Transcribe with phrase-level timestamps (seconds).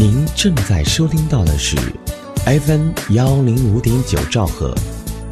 [0.00, 1.76] 您正在收听到的是
[2.46, 4.72] FM 幺零五点九兆赫，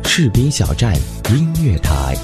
[0.03, 0.93] 士兵小站
[1.31, 2.17] 音乐台。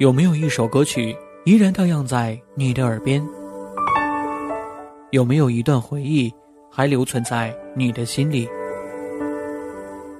[0.00, 3.24] 有没有一首歌曲依然荡漾在你的耳边？
[5.12, 6.34] 有没有一段回忆
[6.68, 8.48] 还留存在你的心里？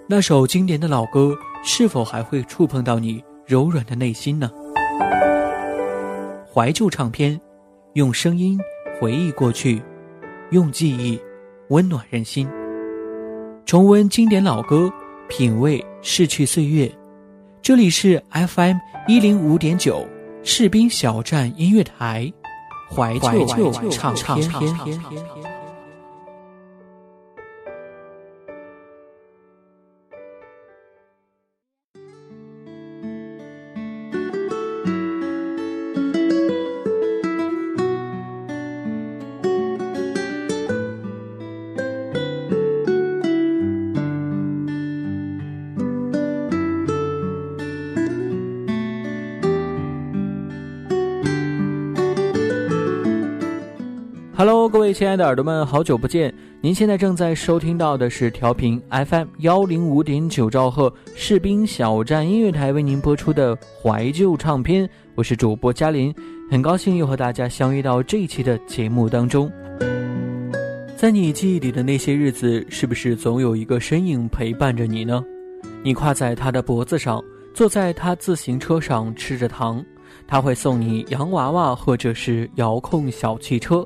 [0.08, 4.48] 那首经典的老歌是否还会触碰到你柔软的内心呢？
[6.54, 7.40] 怀旧唱片，
[7.94, 8.56] 用声音
[9.00, 9.82] 回忆过去，
[10.50, 11.20] 用记忆
[11.70, 12.48] 温暖人心。
[13.64, 14.88] 重温经典老歌，
[15.28, 16.88] 品味逝去岁月。
[17.60, 18.76] 这里是 FM
[19.08, 20.06] 一零五点九
[20.44, 22.32] 士兵小站音乐台，
[22.88, 23.44] 怀旧
[23.90, 25.55] 唱片。
[54.86, 56.32] 位亲爱的耳朵们，好久不见！
[56.60, 66.14] 您现在正在收听到的是调频 FM 幺零五点九兆赫士兵小站音乐台为您播出的怀旧唱片，我是主播嘉林，
[66.48, 69.50] 很高兴又和大家相遇到这一期的节目当中。
[70.96, 75.20] 在你记忆里的那些日子，是不是总有一个身影陪伴着你呢？
[75.82, 77.20] 你挎在他的脖子上，
[77.52, 79.84] 坐在他自行车上吃着糖，
[80.28, 83.84] 他会送你洋娃娃或者是遥控小汽车。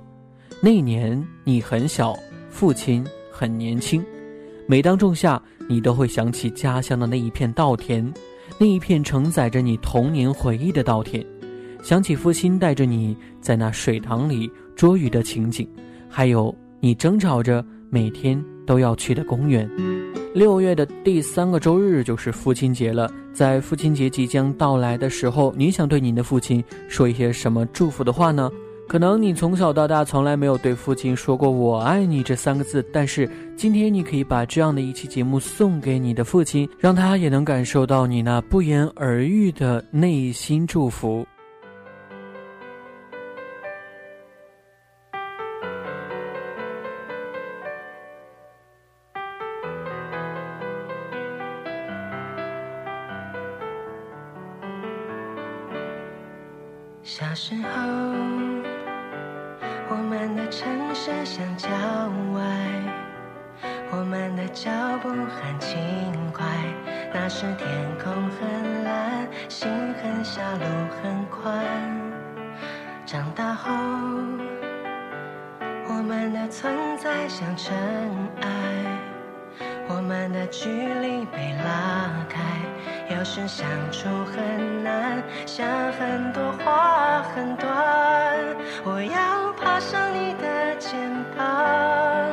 [0.62, 2.14] 那年你很小，
[2.50, 4.05] 父亲很年轻。
[4.66, 8.12] 每当仲夏，你都会想起家乡的那一片稻田，
[8.58, 11.25] 那一片承载着你童年回忆的稻田，
[11.82, 15.66] 想起父亲带着你在那水塘里捉鱼的情景，
[16.10, 19.66] 还有你争吵着每天都要去的公园。
[20.34, 28.50] 六月的第三个周日就是父亲节了，在父亲节即将到来的时候，你想对您的父亲说一些什么祝福的话呢？
[28.91, 41.25] 可能你从小到大从来没有对父亲说过“我爱你”这三个字，但是今天你可以把这样的一期节目送给你的父亲，让他也能感受到你那不言而喻的内心祝福。
[65.36, 65.70] 很轻
[66.32, 66.46] 快。
[67.12, 67.68] 那时天
[68.02, 69.68] 空很蓝，心
[70.02, 70.64] 很小，路
[71.02, 71.64] 很宽。
[73.04, 73.72] 长大后，
[75.88, 77.76] 我们的存在像尘
[78.42, 78.48] 埃，
[79.88, 82.41] 我们的距离被拉开。
[83.12, 87.68] 有时相处很难，想很多话很短。
[88.84, 90.97] 我要爬上你的肩
[91.36, 92.29] 膀，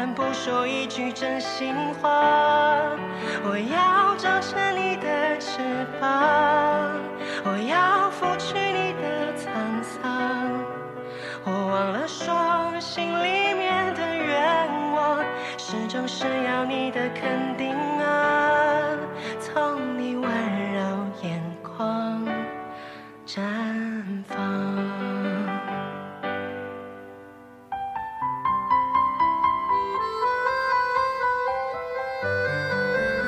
[0.00, 2.08] 们不说一句真心话。
[3.44, 5.60] 我要长成你的翅
[6.00, 6.08] 膀，
[7.44, 10.64] 我要拂去你的沧桑。
[11.44, 15.22] 我忘了说，心里面的愿望，
[15.58, 18.96] 始终是要你的肯定啊，
[19.38, 20.24] 从你温
[20.72, 20.80] 柔
[21.22, 22.26] 眼眶
[23.26, 23.42] 绽
[24.26, 24.69] 放。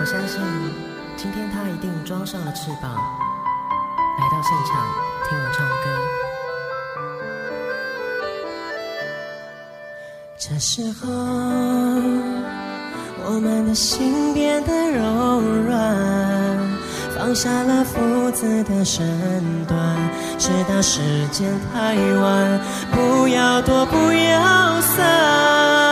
[0.02, 0.40] 我相信，
[1.16, 4.84] 今天他一定装上了翅膀，来到现场
[5.28, 5.84] 听我唱歌。
[10.36, 11.08] 这时候，
[13.24, 16.58] 我们的心变得柔软，
[17.16, 19.78] 放下了父子的身段，
[20.36, 22.60] 直到时间太晚，
[22.90, 25.91] 不要躲，不要散。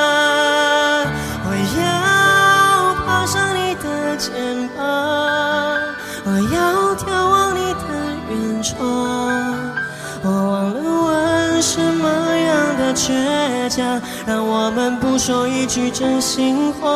[8.62, 8.81] 窗，
[10.23, 14.01] 我忘了问什么样的倔强。
[14.27, 16.89] 让我们不说一句真心话。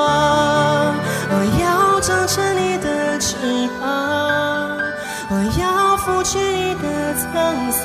[1.31, 3.37] 我要长成你的翅
[3.81, 4.79] 膀，
[5.31, 7.25] 我要拂去你的沧
[7.73, 7.83] 桑。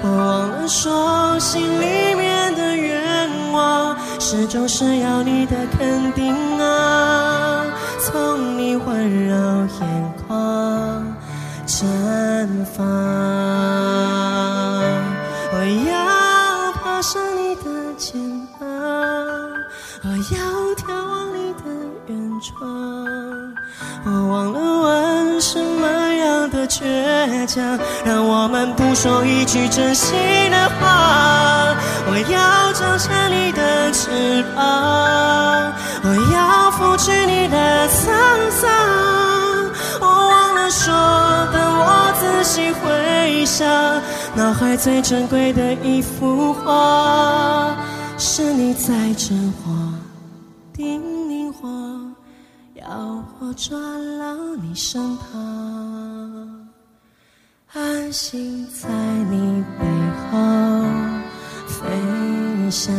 [0.00, 7.64] 我忘了说，心里面的愿望，始终是要你的肯定啊，
[8.00, 9.34] 从你温柔
[9.80, 11.04] 眼眶
[11.78, 11.86] 绽
[12.74, 12.84] 放。
[15.52, 15.56] 我
[15.88, 18.20] 要爬上你的肩
[18.58, 18.66] 膀，
[20.02, 20.36] 我要
[20.74, 21.62] 眺望你的
[22.08, 22.10] 远
[22.40, 22.68] 窗。
[24.04, 30.18] 我忘了问什么样的倔强，让我们不说一句真心
[30.50, 31.76] 的话。
[32.10, 35.72] 我要张开你的翅膀，
[36.02, 39.37] 我要拂去你的沧桑。
[40.70, 40.92] 说，
[41.52, 43.66] 等我仔细回想，
[44.34, 47.74] 脑海最珍贵的一幅画，
[48.18, 49.72] 是你在真话
[50.74, 52.12] 叮咛我，
[52.74, 56.68] 要我抓牢你身旁，
[57.72, 59.86] 安心在你背
[60.30, 60.38] 后
[61.66, 62.94] 飞翔。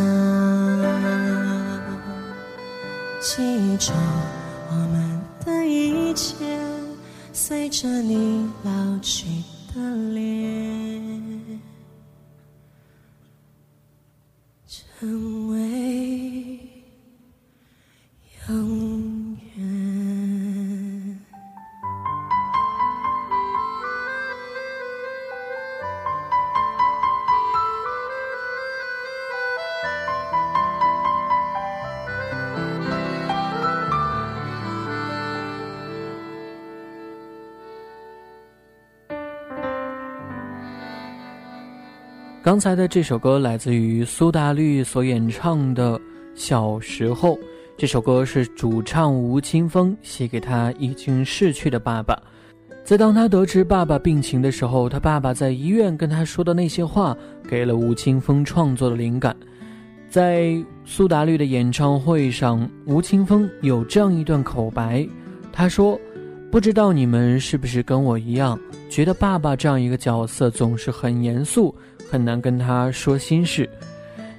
[3.22, 3.92] 记住
[4.70, 6.36] 我们的一切，
[7.42, 9.26] 随着你老去
[9.74, 10.59] 的脸，
[42.50, 46.00] 刚才的这首歌来自于苏打绿所演唱的
[46.34, 47.36] 《小时候》。
[47.78, 52.20] 这首歌是主唱吴青峰写给他已经逝去的爸爸。
[52.84, 57.16] 在当他得知爸爸病情的时候，他爸爸在医院跟他说的那些话，
[57.48, 59.38] 给了吴青峰创作的灵感。
[60.10, 60.52] 在
[60.84, 65.08] 苏打绿的演唱会上，吴青峰有这样一段口白，
[65.54, 66.02] 他说
[66.52, 68.60] ：“不知道你们是不是跟我一样，
[68.90, 71.76] 觉得爸爸这样一个角色总是很严肃。”
[72.10, 73.70] 很难跟他说心事。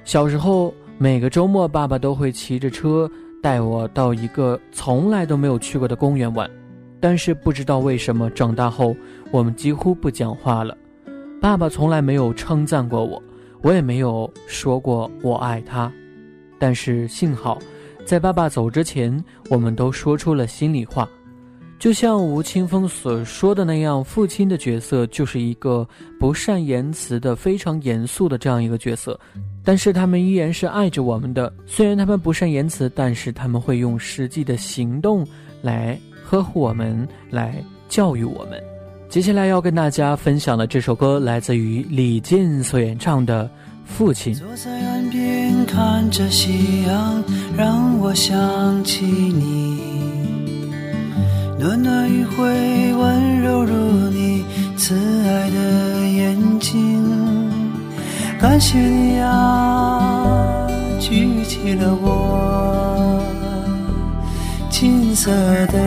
[0.05, 3.09] 小时候，每个周末，爸爸都会骑着车
[3.41, 6.51] 带我到一个从来都没有去过的公园玩。
[6.99, 8.95] 但是不知道为什么，长大后
[9.31, 10.77] 我们几乎不讲话了。
[11.41, 13.23] 爸爸从来没有称赞过我，
[13.63, 15.91] 我也没有说过我爱他。
[16.59, 17.59] 但是幸好，
[18.05, 21.09] 在爸爸走之前，我们都说出了心里话。
[21.81, 25.89] 就像吴青峰所说的那样，父亲的角色就是一个
[26.19, 29.19] 不善言辞的、非常严肃的这样一个角色，
[29.65, 31.51] 但是他们依然是爱着我们的。
[31.65, 35.27] 虽然他们不善言辞，但是他们会用实际的行动
[35.63, 38.63] 来呵护我们，来教育我们。
[39.09, 43.45] 接下来要跟大家分享的这首歌，来自于李健所演唱的
[43.87, 44.35] 《父亲》。
[44.39, 47.25] 坐在岸边看着夕阳，
[47.57, 49.90] 让我想起你。
[51.61, 53.75] 暖暖余晖，温柔如
[54.09, 54.43] 你
[54.79, 54.95] 慈
[55.29, 57.05] 爱的眼睛。
[58.41, 60.67] 感谢你啊，
[60.99, 63.23] 举起了我
[64.71, 65.31] 金色
[65.67, 65.79] 的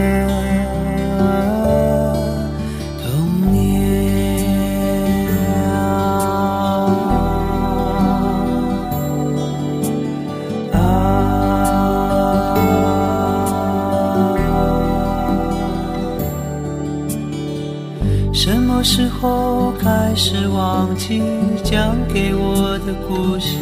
[19.23, 21.23] 后开始忘记
[21.63, 23.55] 讲给我的故事？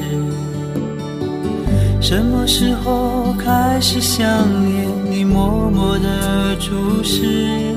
[2.02, 4.28] 什么时候开始想
[4.66, 7.76] 念你默默的注视？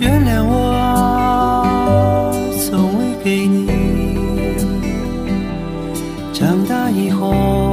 [0.00, 2.32] 原谅我啊，
[2.64, 3.68] 从未给你
[6.32, 7.71] 长大以后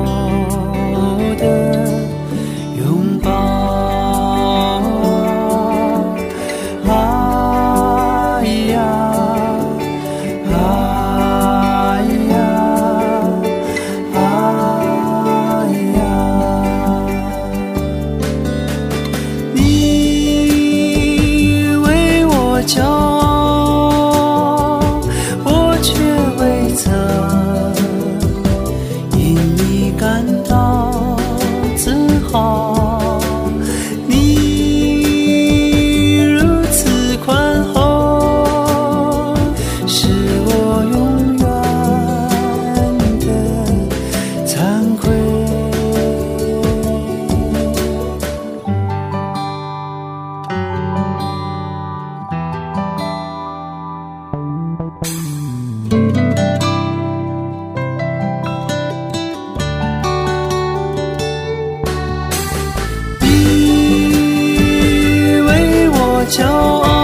[66.30, 66.99] châu Âu.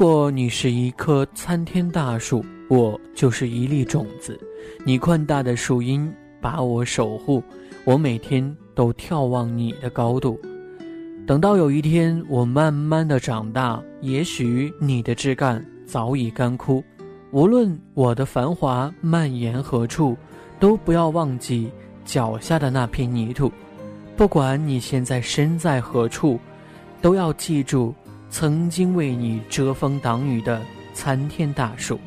[0.00, 4.38] 如果你是一棵参天大树，我就是一粒种子。
[4.84, 6.08] 你宽大的树荫
[6.40, 7.42] 把我守护，
[7.84, 10.40] 我每天都眺望你的高度。
[11.26, 16.80] 等到有一天我慢慢的长大，也许你的枝干早已干枯。
[17.32, 20.16] 无论我的繁华蔓延何处，
[20.60, 21.68] 都不要忘记
[22.04, 23.50] 脚下的那片泥土。
[24.16, 26.38] 不管你现在身在何处，
[27.02, 27.92] 都要记住。
[28.30, 30.60] 曾经为你遮风挡雨的
[30.92, 31.98] 参天大树。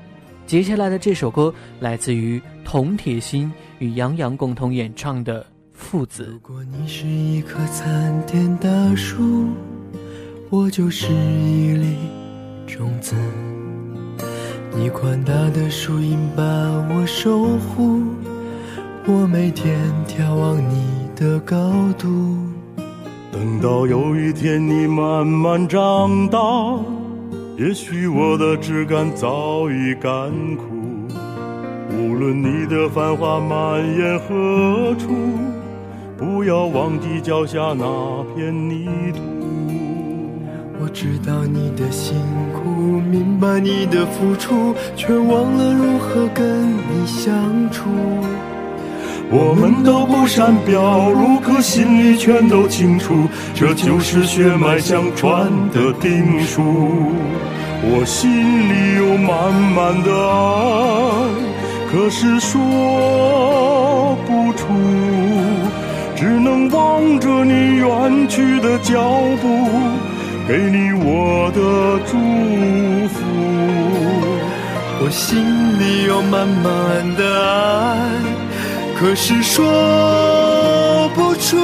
[0.45, 6.37] 接下来的这首歌来自于童铁心与杨洋共同演唱的《父子如》。
[6.41, 9.47] 果你是一棵参天大树，
[10.49, 11.95] 我就是一粒
[12.67, 13.15] 种子。
[14.75, 18.01] 你宽大的树荫把我守护，
[19.05, 22.50] 我每天眺望你的高度。
[23.31, 26.37] 等到有一天你慢慢长大，
[27.57, 30.65] 也许我的枝干早已干枯。
[31.97, 35.15] 无论你的繁华蔓延何处，
[36.17, 39.21] 不要忘记脚下那片泥土。
[40.83, 42.17] 我知道你的辛
[42.53, 47.33] 苦，明白你的付出，却忘了如何跟你相
[47.71, 47.89] 处。
[49.33, 56.61] 我们都不善表露，可心里全都清楚，这就是血脉相传的定数。
[57.83, 58.29] 我心
[58.69, 60.43] 里有满满的爱，
[61.89, 64.67] 可是说不出，
[66.13, 69.01] 只能望着你远去的脚
[69.41, 69.47] 步，
[70.45, 72.17] 给你我的祝
[73.07, 73.23] 福。
[75.03, 75.39] 我心
[75.79, 78.40] 里有满满的爱。
[79.01, 81.57] 可是说不出，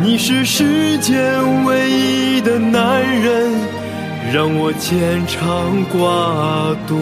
[0.00, 3.50] 你是世间唯一的男人，
[4.32, 6.94] 让我牵肠挂肚。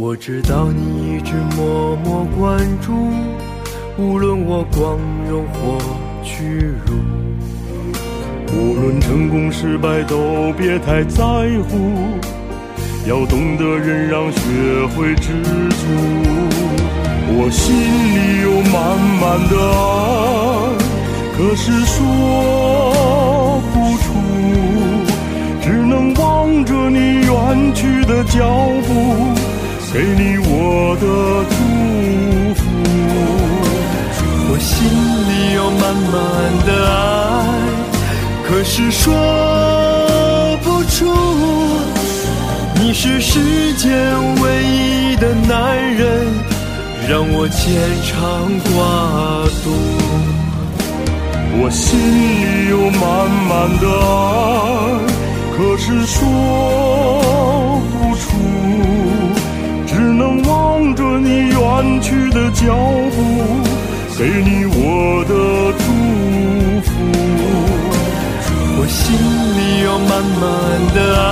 [0.00, 2.92] 我知道你一直默默关注，
[4.00, 4.96] 无论我光
[5.28, 5.76] 荣或
[6.22, 6.94] 屈辱，
[8.54, 11.24] 无论成功失败都别太在
[11.68, 11.90] 乎，
[13.08, 14.38] 要懂得忍让，学
[14.94, 15.88] 会知足。
[17.30, 20.78] 我心里有满满的爱，
[21.36, 24.14] 可是说不出，
[25.60, 28.38] 只能望着你远去的脚
[28.86, 29.47] 步。
[29.90, 31.06] 给你我的
[31.48, 31.54] 祝
[32.54, 32.62] 福，
[34.50, 34.76] 我心
[35.28, 36.14] 里有满满
[36.66, 36.94] 的爱，
[38.46, 39.14] 可是说
[40.62, 40.96] 不出。
[42.74, 43.88] 你是世间
[44.42, 46.26] 唯一的男人，
[47.08, 48.12] 让我牵肠
[48.68, 48.76] 挂
[49.64, 49.66] 肚。
[51.60, 53.02] 我心里有满
[53.48, 54.16] 满的爱，
[55.56, 56.18] 可是说
[62.08, 62.74] 去的脚
[63.14, 63.16] 步，
[64.16, 65.32] 给你我的
[65.76, 65.84] 祝
[66.80, 66.88] 福。
[68.78, 69.04] 我心
[69.58, 70.10] 里有满
[70.40, 70.42] 满
[70.94, 71.22] 的爱，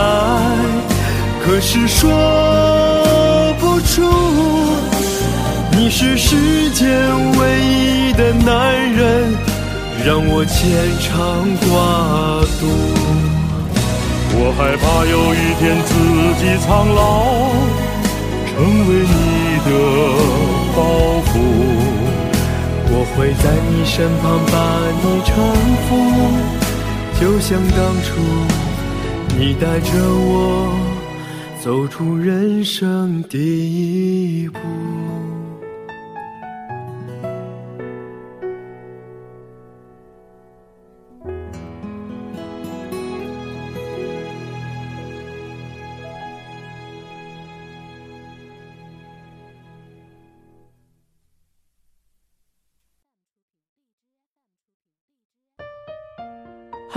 [1.43, 1.97] 可是说
[3.59, 3.95] 不出。
[5.73, 6.37] 你是世
[6.73, 6.85] 间
[7.39, 8.53] 唯一的男
[8.93, 9.35] 人，
[10.05, 10.55] 让我牵
[11.01, 11.09] 肠
[11.65, 11.67] 挂
[12.61, 12.63] 肚。
[14.39, 15.91] 我害怕有一天自
[16.39, 17.01] 己苍老。
[18.59, 19.13] 成为你
[19.67, 19.69] 的
[20.77, 20.83] 包
[21.25, 21.33] 袱，
[22.91, 24.55] 我会在你身旁把
[25.03, 25.27] 你搀
[25.87, 25.89] 扶，
[27.19, 28.07] 就像当初
[29.39, 30.77] 你带着我
[31.65, 34.59] 走出人生第一步。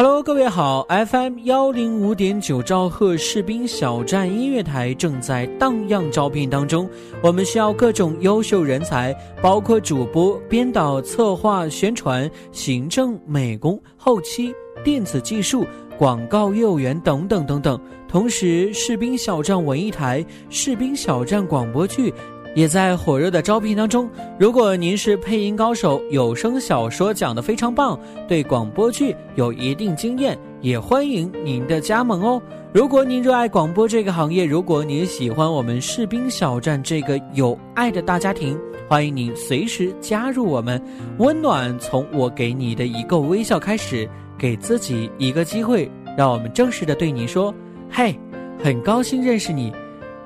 [0.02, 6.90] Hello，各位好，FM 幺零五点九兆赫士兵小站音乐台正在荡漾招聘当中，
[7.22, 14.54] 我们需要各种优秀人才，包括主播、编导、策划、宣传、行政、美工、后期、
[14.86, 15.66] 电子技术、
[15.98, 17.78] 广告业务员等等等等。
[18.08, 22.14] 同时，士兵小站文艺台、士兵小站广播剧。
[22.56, 24.10] 也在火热的招聘当中。
[24.40, 32.42] 如果您是配音高手，有声小说讲得非常棒，对广播剧有一定经验，也欢迎您的加盟哦。
[32.72, 40.80] 如果您热爱广播这个行业，如果您喜欢我们士兵小站这个有爱的大家庭，欢迎您随时加入我们。
[41.18, 47.52] 温暖从我给你的一个微笑开始，给自己一个机会，让我们正式的对你说
[47.90, 48.16] ：“嘿，
[48.64, 49.74] 很高兴认识你。”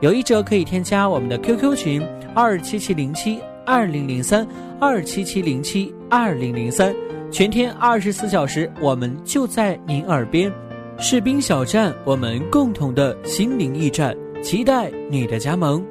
[0.03, 2.05] 有意者可以添加我们的 QQ 群
[2.35, 4.45] 二七七零七二零零三
[4.77, 6.93] 二七七零七二零零三，
[7.31, 10.51] 全天二十四小时，我们就在您耳边。
[10.97, 15.81] 士兵小站，我们共同的心灵驿站，期待你的加盟。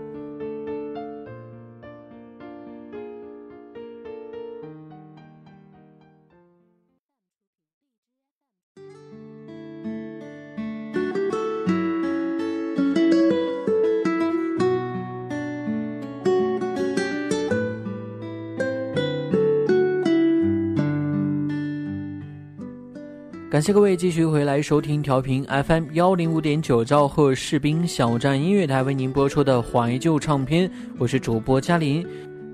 [23.52, 32.02] 感谢各位继续回来收听调频 FM 幺零五点九兆赫士兵小站音乐台为您播出的怀旧唱片，我是主播嘉林。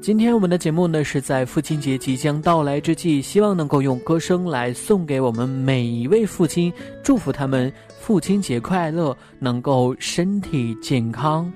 [0.01, 11.49] 今天我们的节目呢是在父亲节即将到来之际，希望能够用歌声来送给我们每一位父亲，祝福他们父亲节快乐，能够身体健康。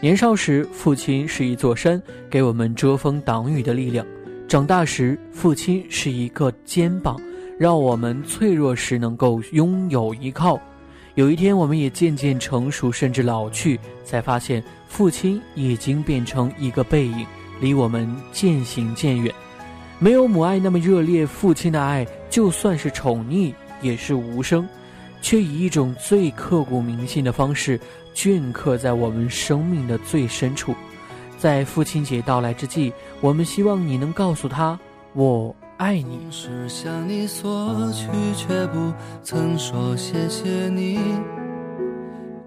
[0.00, 4.04] 年少时，父亲是一座山，给我们遮风挡雨的力量；
[4.48, 7.16] 长大时，父亲是一个肩膀。
[7.58, 10.60] 让我们脆弱时能够拥有依靠，
[11.16, 17.26] 有一天我们也渐渐成熟，甚至老去，才发现父亲已经变成一个背影，
[17.60, 19.34] 离我们渐行渐远。
[19.98, 24.64] 没有母爱那么热烈，父亲的爱就算是宠溺也是无声，
[25.20, 27.80] 却以一种最刻骨铭心的方式
[28.14, 30.72] 镌刻在我们生命的最深处。
[31.36, 34.78] 在父亲节到来之际，我们希望你能告诉他
[35.14, 35.52] 我。
[35.78, 40.98] 爱你是向你索取，却不曾说谢谢你。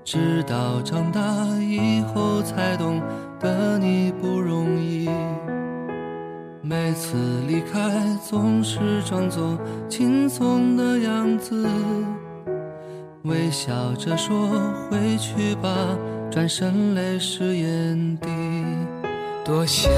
[0.04, 1.22] 直到长大
[1.62, 3.02] 以后才懂
[3.40, 5.10] 得你不容易。
[6.62, 7.16] 每次
[7.48, 7.80] 离开
[8.22, 11.66] 总是装作轻松的样子，
[13.24, 14.50] 微笑着说
[14.90, 15.70] 回去吧，
[16.30, 18.28] 转身泪湿眼底。
[19.46, 19.90] 多想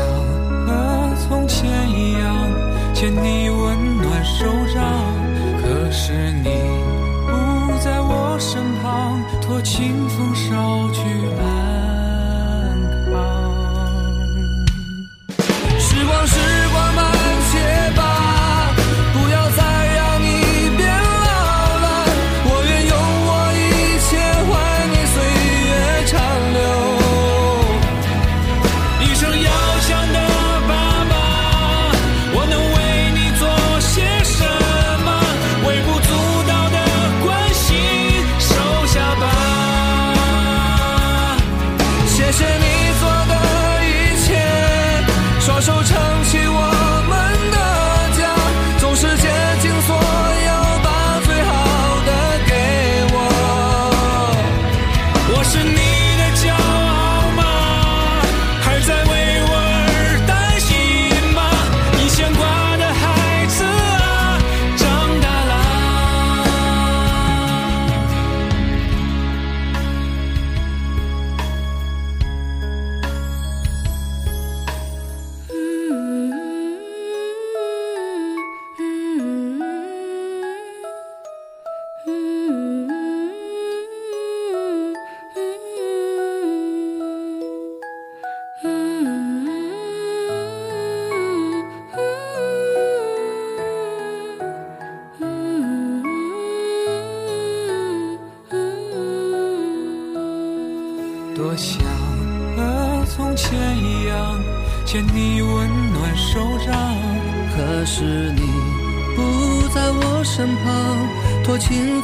[0.67, 2.73] 和从前一样。
[2.94, 4.53] 牵你温暖手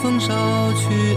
[0.02, 1.09] 风捎去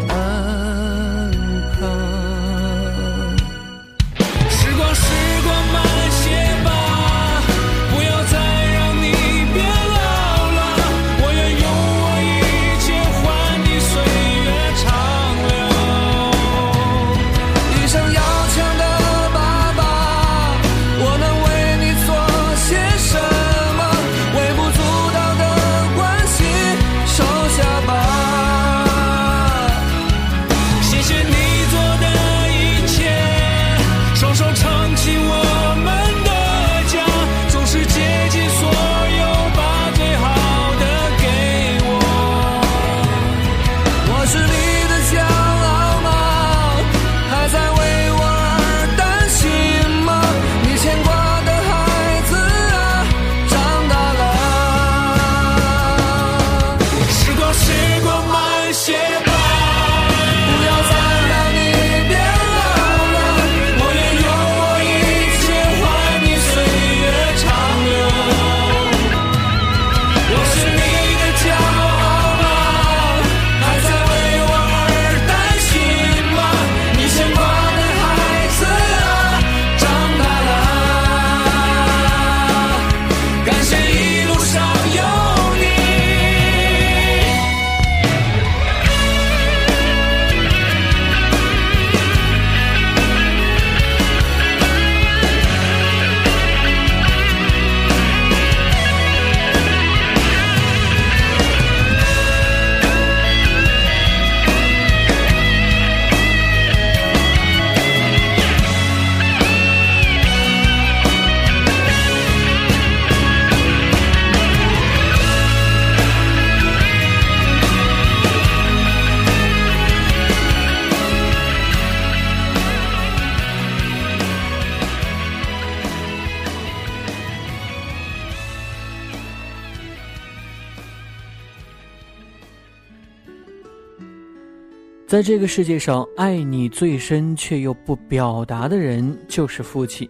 [135.13, 140.09] 在这个世界上，爱你最深却又不表达的人就是父亲。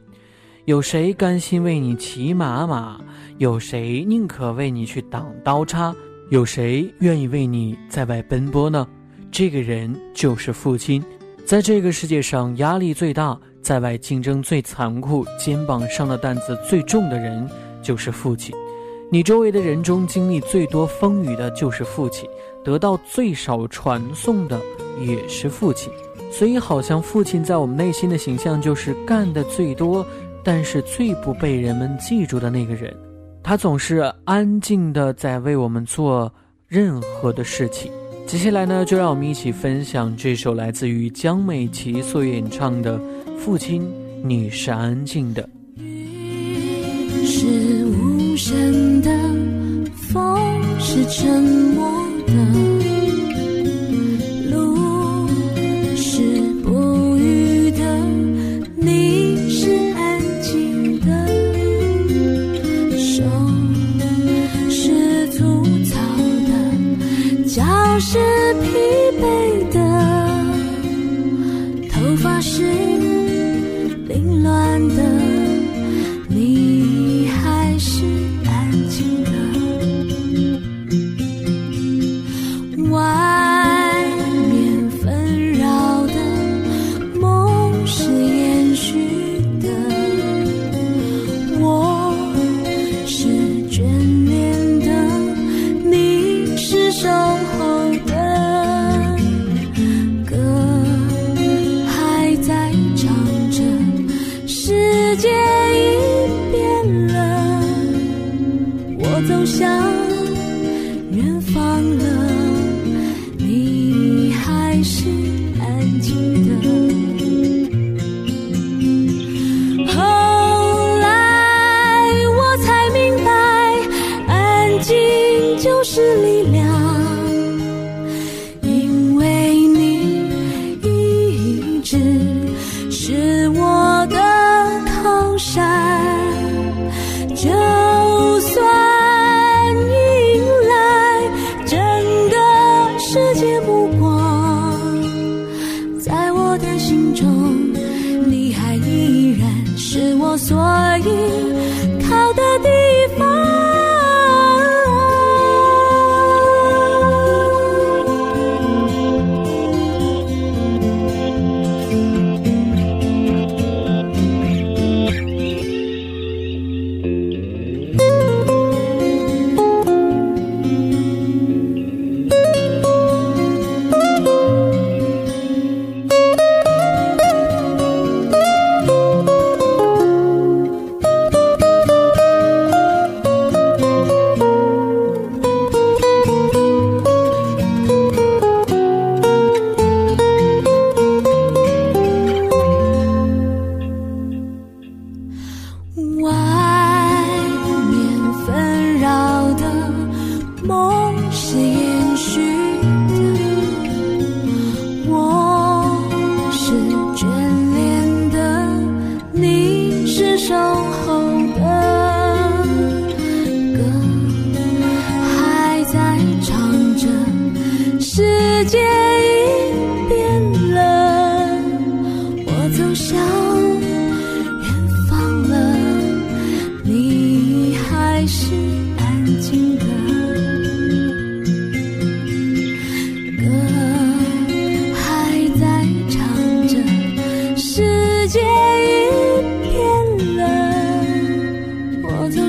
[0.66, 3.00] 有谁甘心为你骑马马？
[3.38, 5.92] 有谁宁可为你去挡刀叉？
[6.30, 8.86] 有谁愿意为你在外奔波呢？
[9.32, 11.02] 这个人就是父亲。
[11.44, 17.44] 在这个世界上，压力最大、在外竞争最残酷、肩膀上的担子最重的人
[17.82, 18.54] 就是父亲。
[19.10, 22.30] 你周围的人中，经历最多风雨的就是父亲，
[22.62, 24.62] 得到最少传颂的
[25.00, 25.92] 也是父亲。
[26.30, 30.04] 所以，好像父亲在我们内心的形象就是干的最多。
[30.44, 32.92] 但是最不被人们记住的那个人，
[33.44, 36.28] 他总是安静的在为我们做
[36.66, 37.92] 任何的事情。
[38.26, 42.98] 接下来呢，就让我们一起分享这首来自于江美琪所演唱的
[43.38, 43.88] 《父亲，
[44.24, 45.48] 你是安静的》。
[45.80, 49.10] 雨是无声的，
[49.94, 50.36] 风
[50.80, 51.88] 是沉默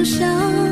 [0.04, 0.63] 想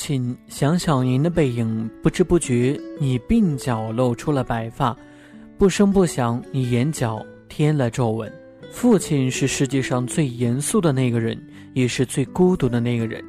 [0.00, 4.96] 亲，想想您的背影，不知不觉你鬓角露出了白发，
[5.58, 8.32] 不声不响，你眼角添了皱纹。
[8.72, 11.38] 父亲是世界上最严肃的那个人，
[11.74, 13.22] 也是最孤独的那个人。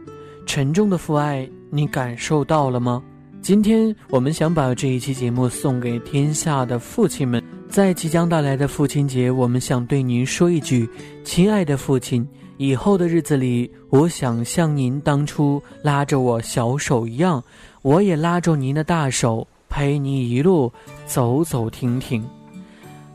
[0.46, 3.04] 沉重的父爱，你感受到了吗？
[3.42, 7.44] 今天我们想把这一期节目送给天下的父亲们。
[7.68, 10.88] 在即将到来的父亲节，我们想对您说一句：
[11.26, 12.26] 亲爱的父亲，
[12.58, 17.44] 以后的日子里，我想像您当初拉着我小手一样，
[17.82, 20.72] 我也拉着您的大手，陪您一路
[21.06, 22.24] 走走停停。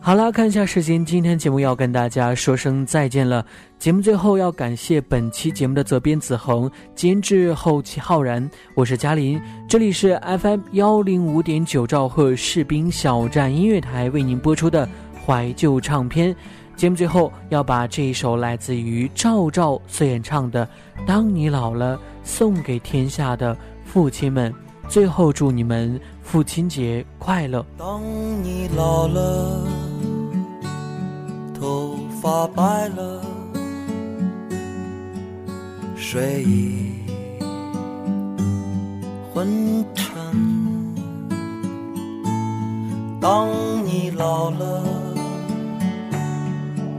[0.00, 3.44] 好了，看一下时间，今天节目要跟大家说声再见了。
[3.76, 14.88] 节目最后要感谢本期节目的责编子恒、监制后期浩然，我是嘉林，这里是 FM 幺零五点九兆赫士兵小站音乐台为您播出的
[15.24, 16.34] 怀旧唱片。
[16.76, 20.66] 节目最后要把这一首来自于赵照所演唱的
[21.06, 24.54] 《当你老了》送给天下的父亲们。
[24.88, 27.64] 最后祝你们父亲节快乐。
[27.76, 28.00] 当
[28.42, 29.60] 你老了。
[31.58, 33.20] 头发白了，
[35.96, 36.92] 睡意
[39.32, 40.14] 昏沉。
[43.20, 43.48] 当
[43.84, 44.84] 你老了，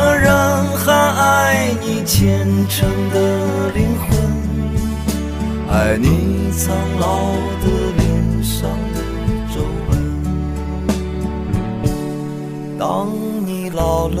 [0.00, 0.28] 个人
[0.78, 3.16] 还爱你虔诚的
[3.74, 4.08] 灵魂，
[5.70, 7.04] 爱你苍老
[7.60, 7.66] 的
[7.98, 8.98] 脸上的
[9.52, 9.90] 皱纹。
[12.78, 12.80] 当
[13.44, 13.50] 你。
[13.72, 14.20] 老了，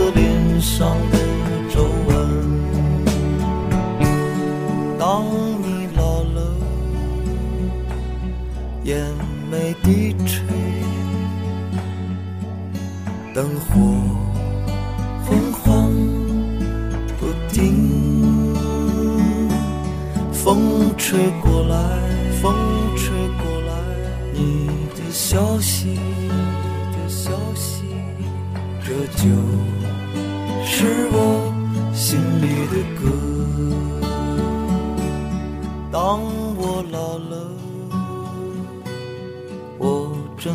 [0.81, 1.17] 上的
[1.69, 2.09] 皱纹。
[4.97, 5.23] 当
[5.61, 6.41] 你老了，
[8.83, 8.99] 眼
[9.51, 10.43] 眉低垂。
[13.35, 13.69] 灯火
[15.23, 15.93] 昏黄
[17.19, 18.55] 不定，
[20.33, 21.29] 风吹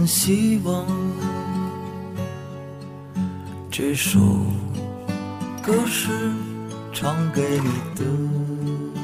[0.06, 0.86] 希望。
[3.70, 4.20] 这首
[5.62, 6.08] 歌是
[6.92, 8.95] 唱给你的。